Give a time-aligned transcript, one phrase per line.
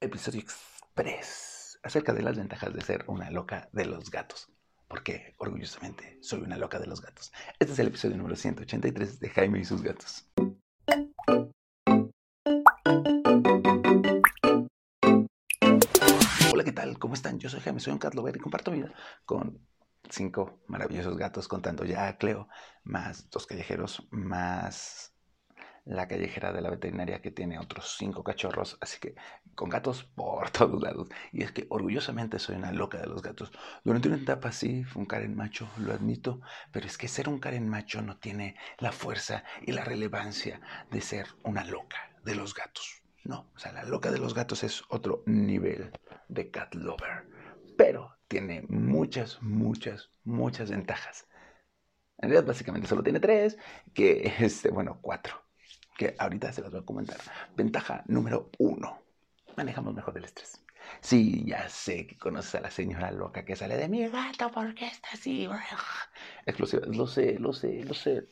[0.00, 4.48] episodio express acerca de las ventajas de ser una loca de los gatos.
[4.88, 7.32] Porque orgullosamente soy una loca de los gatos.
[7.58, 10.28] Este es el episodio número 183 de Jaime y sus gatos.
[16.52, 16.98] Hola, ¿qué tal?
[16.98, 17.38] ¿Cómo están?
[17.38, 18.92] Yo soy Jaime, soy un cat lover y comparto vida
[19.24, 19.58] con
[20.10, 22.48] cinco maravillosos gatos, contando ya a Cleo,
[22.84, 25.13] más dos callejeros, más
[25.84, 29.14] la callejera de la veterinaria que tiene otros cinco cachorros, así que
[29.54, 31.08] con gatos por todos lados.
[31.32, 33.52] Y es que orgullosamente soy una loca de los gatos.
[33.84, 36.40] Durante una etapa sí, fue un Karen macho, lo admito,
[36.72, 41.00] pero es que ser un Karen macho no tiene la fuerza y la relevancia de
[41.00, 43.02] ser una loca de los gatos.
[43.24, 45.92] No, o sea, la loca de los gatos es otro nivel
[46.28, 47.26] de cat lover,
[47.76, 51.26] pero tiene muchas, muchas, muchas ventajas.
[52.18, 53.56] En realidad, básicamente solo tiene tres,
[53.94, 55.43] que, este, bueno, cuatro
[55.96, 57.18] que ahorita se las voy a comentar.
[57.56, 58.98] Ventaja número uno,
[59.56, 60.60] manejamos mejor el estrés.
[61.00, 64.74] Sí, ya sé que conoces a la señora loca que sale de mi gato, ¿por
[64.74, 65.48] qué está así?
[66.46, 68.28] Explosiva, lo sé, lo sé, lo sé.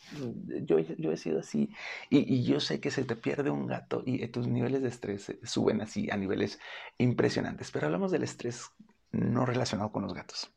[0.65, 1.71] Yo, yo he sido así
[2.11, 5.35] y, y, yo sé que se te pierde un gato y tus niveles de estrés
[5.45, 6.59] suben así a niveles
[6.99, 7.71] impresionantes.
[7.71, 8.71] Pero hablamos del estrés
[9.11, 10.53] no relacionado con los gatos.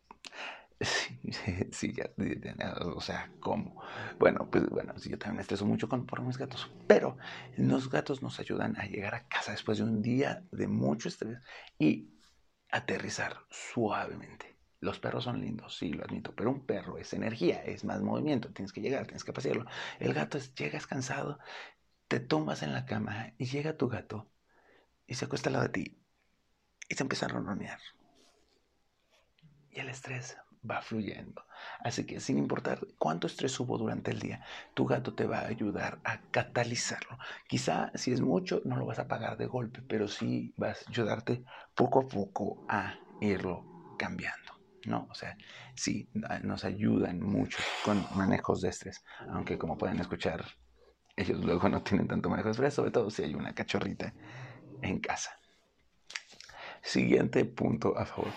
[0.82, 1.20] Sí,
[1.72, 2.12] sí, ya,
[2.82, 3.82] o sea, ¿cómo?
[4.20, 7.18] Bueno, pues bueno, sí, yo también me estreso mucho con, por mis gatos, pero
[7.58, 11.40] los gatos nos ayudan a llegar a casa después de un día de mucho estrés
[11.80, 12.10] y
[12.72, 14.56] aterrizar suavemente.
[14.82, 18.50] Los perros son lindos, sí, lo admito, pero un perro es energía, es más movimiento,
[18.50, 19.66] tienes que llegar, tienes que pasearlo.
[20.00, 21.40] El gato es, llegas cansado,
[22.08, 24.30] te tumbas en la cama y llega tu gato
[25.08, 25.98] y se acuesta al lado de ti
[26.88, 27.80] y se empieza a ronronear.
[29.72, 30.38] Y el estrés
[30.70, 31.44] va fluyendo.
[31.80, 35.48] Así que sin importar cuánto estrés hubo durante el día, tu gato te va a
[35.48, 37.18] ayudar a catalizarlo.
[37.48, 40.90] Quizá si es mucho, no lo vas a pagar de golpe, pero sí vas a
[40.90, 41.44] ayudarte
[41.76, 43.64] poco a poco a irlo
[43.98, 44.54] cambiando.
[44.86, 45.08] ¿no?
[45.10, 45.38] O sea,
[45.76, 46.10] sí,
[46.44, 50.46] nos ayudan mucho con manejos de estrés, aunque como pueden escuchar,
[51.16, 54.14] ellos luego no tienen tanto manejo de estrés, sobre todo si hay una cachorrita
[54.82, 55.32] en casa.
[56.84, 58.32] Siguiente punto a favor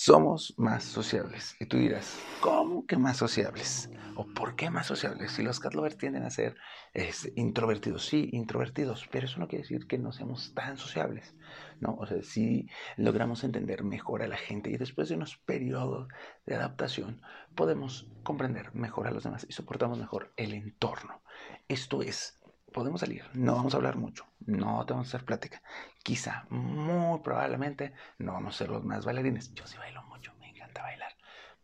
[0.00, 1.56] somos más sociables.
[1.58, 3.90] Y tú dirás, ¿cómo que más sociables?
[4.14, 5.32] ¿O por qué más sociables?
[5.32, 6.54] Si los catlovers tienden a ser
[6.94, 11.34] este, introvertidos, sí, introvertidos, pero eso no quiere decir que no seamos tan sociables,
[11.80, 11.96] ¿no?
[11.98, 16.06] O sea, si logramos entender mejor a la gente y después de unos periodos
[16.46, 17.20] de adaptación
[17.56, 21.22] podemos comprender mejor a los demás y soportamos mejor el entorno.
[21.66, 22.38] Esto es
[22.72, 25.62] podemos salir, no vamos a hablar mucho, no te vamos a hacer plática.
[26.02, 29.52] Quizá, muy probablemente, no vamos a ser los más bailarines.
[29.54, 31.12] Yo sí bailo mucho, me encanta bailar.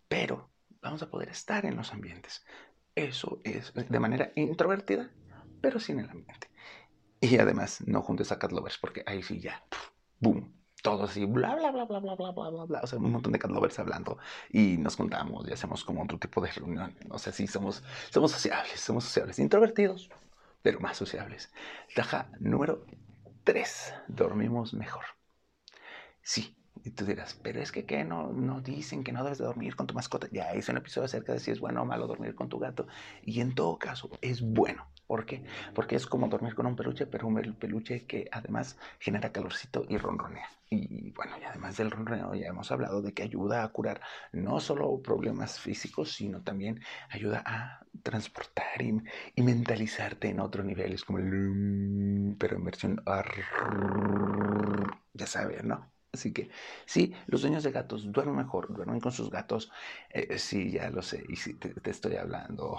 [0.09, 0.50] Pero
[0.82, 2.44] vamos a poder estar en los ambientes.
[2.94, 5.10] Eso es de manera introvertida,
[5.60, 6.50] pero sin el ambiente.
[7.20, 9.64] Y además, no juntes a cat lovers, porque ahí sí ya,
[10.20, 12.81] boom, todo así, bla, bla, bla, bla, bla, bla, bla, bla, bla.
[12.82, 14.19] O sea, un montón de cat lovers hablando
[14.50, 16.94] y nos juntamos y hacemos como otro tipo de reunión.
[17.09, 20.10] O sea, sí, somos, somos sociables, somos sociables, introvertidos,
[20.64, 21.52] pero más sociables.
[21.94, 22.86] Taja número
[23.44, 23.94] 3.
[24.08, 25.04] Dormimos mejor.
[26.22, 28.02] Sí, y tú dirás, pero es que ¿qué?
[28.02, 30.26] No, no dicen que no debes de dormir con tu mascota.
[30.32, 32.86] Ya hice un episodio acerca de si es bueno o malo dormir con tu gato.
[33.22, 34.86] Y en todo caso, es bueno.
[35.06, 35.44] ¿Por qué?
[35.75, 39.98] Porque es como dormir con un peluche, pero un peluche que además genera calorcito y
[39.98, 40.48] ronronea.
[40.70, 44.00] Y bueno, y además del ronroneo, ya hemos hablado de que ayuda a curar
[44.32, 51.19] no solo problemas físicos, sino también ayuda a transportar y, mentalizarte en otros niveles, como
[51.19, 52.37] el...
[52.38, 53.03] pero en versión...
[55.14, 55.94] Ya sabes, ¿no?
[56.14, 56.50] Así que
[56.86, 59.70] sí, los dueños de gatos duermen mejor, duermen con sus gatos.
[60.10, 61.25] Eh, sí, ya lo sé.
[61.28, 62.78] Y sí, te, estoy hablando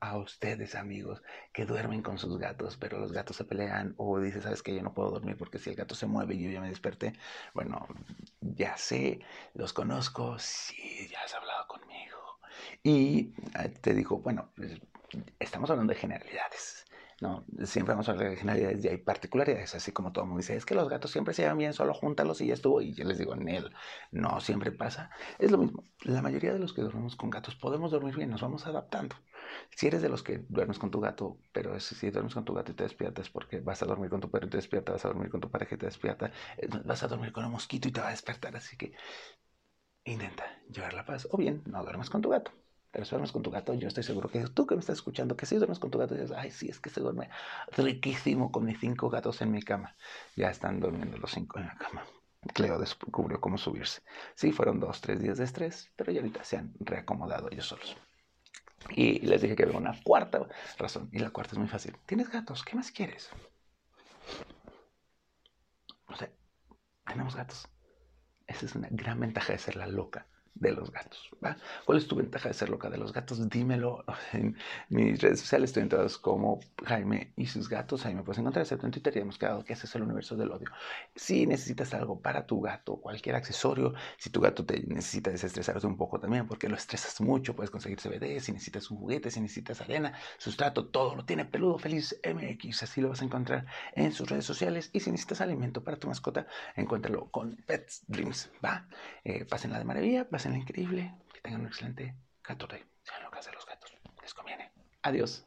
[0.00, 4.40] a, ustedes, amigos, que duermen con sus gatos, pero los gatos se pelean o dice,
[4.40, 6.60] sabes que yo no puedo dormir porque si el gato se mueve y yo ya
[6.60, 7.14] me desperté.
[7.54, 7.86] Bueno,
[8.40, 9.20] ya sé,
[9.54, 12.38] los conozco, sí, ya has hablado conmigo.
[12.82, 14.50] Y eh, te digo, bueno,
[15.38, 16.87] estamos hablando de generalidades.
[17.20, 20.38] No, siempre vamos a hablar de generalidades y hay particularidades, así como todo el mundo
[20.40, 22.80] dice, es que los gatos siempre se llevan bien, solo júntalos y ya estuvo.
[22.80, 23.72] Y yo les digo, Nel,
[24.12, 25.10] no siempre pasa.
[25.40, 28.42] Es lo mismo, la mayoría de los que dormimos con gatos podemos dormir bien, nos
[28.42, 29.16] vamos adaptando.
[29.74, 32.70] Si eres de los que duermes con tu gato, pero si duermes con tu gato
[32.70, 35.08] y te despiertas porque vas a dormir con tu perro y te despiertas, vas a
[35.08, 37.92] dormir con tu pareja y te despierta, eh, vas a dormir con un mosquito y
[37.92, 38.54] te va a despertar.
[38.56, 38.92] Así que
[40.04, 41.28] intenta llevar la paz.
[41.30, 42.50] O bien, no duermas con tu gato
[42.90, 45.46] pero duermes con tu gato, yo estoy seguro que tú que me estás escuchando, que
[45.46, 47.28] si duermes con tu gato, dices, ay, sí, es que se duerme
[47.76, 49.94] riquísimo con mis cinco gatos en mi cama.
[50.36, 52.04] Ya están durmiendo los cinco en la cama.
[52.54, 54.02] Cleo descubrió cómo subirse.
[54.34, 57.96] Sí, fueron dos, tres días de estrés, pero ya ahorita se han reacomodado ellos solos.
[58.90, 60.46] Y les dije que había una cuarta
[60.78, 61.96] razón, y la cuarta es muy fácil.
[62.06, 62.64] ¿Tienes gatos?
[62.64, 63.28] ¿Qué más quieres?
[66.06, 66.30] O sea,
[67.06, 67.68] tenemos gatos.
[68.46, 70.26] Esa es una gran ventaja de ser la loca
[70.60, 71.30] de los gatos.
[71.44, 71.56] ¿va?
[71.84, 73.48] ¿Cuál es tu ventaja de ser loca de los gatos?
[73.48, 74.56] Dímelo en
[74.88, 75.70] mis redes sociales.
[75.70, 78.04] Estoy en todas como Jaime y sus gatos.
[78.06, 79.16] Ahí me puedes encontrar, excepto en Twitter.
[79.16, 80.70] Y hemos quedado que ese es el universo del odio.
[81.14, 85.96] Si necesitas algo para tu gato, cualquier accesorio, si tu gato te necesita desestresarse un
[85.96, 88.40] poco también, porque lo estresas mucho, puedes conseguir CBD.
[88.40, 92.82] Si necesitas un juguete, si necesitas arena, sustrato, todo lo tiene Peludo Feliz MX.
[92.82, 94.90] Así lo vas a encontrar en sus redes sociales.
[94.92, 96.46] Y si necesitas alimento para tu mascota,
[96.76, 98.50] encuéntralo con Pets Dreams.
[98.64, 98.86] ¿va?
[99.24, 102.84] Eh, pásenla de maravilla, pásenla increíble, que tengan un excelente gato day.
[103.02, 103.92] Sean locas de los gatos,
[104.22, 104.72] les conviene.
[105.02, 105.44] Adiós.